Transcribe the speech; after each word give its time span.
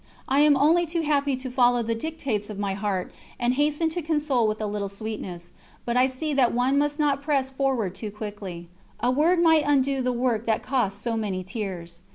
I 0.27 0.39
am 0.39 0.57
only 0.57 0.87
too 0.87 1.01
happy 1.03 1.35
to 1.35 1.51
follow 1.51 1.83
the 1.83 1.93
dictates 1.93 2.49
of 2.49 2.57
my 2.57 2.73
heart 2.73 3.11
and 3.39 3.53
hasten 3.53 3.87
to 3.89 4.01
console 4.01 4.47
with 4.47 4.59
a 4.59 4.65
little 4.65 4.89
sweetness, 4.89 5.51
but 5.85 5.95
I 5.95 6.07
see 6.07 6.33
that 6.33 6.55
one 6.55 6.79
must 6.79 6.97
not 6.97 7.21
press 7.21 7.51
forward 7.51 7.93
too 7.93 8.09
quickly 8.09 8.67
a 8.99 9.11
word 9.11 9.39
might 9.43 9.63
undo 9.63 10.01
the 10.01 10.11
work 10.11 10.47
that 10.47 10.63
cost 10.63 11.03
so 11.03 11.15
many 11.15 11.43
tears. 11.43 11.99